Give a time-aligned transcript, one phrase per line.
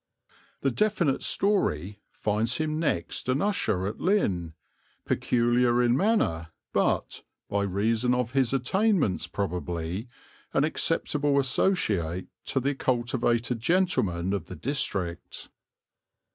[0.61, 4.55] The definite story finds him next an usher at Lynn,
[5.05, 10.07] peculiar in manner but, by reason of his attainments probably,
[10.55, 15.49] an acceptable associate to the cultivated gentlemen of the district.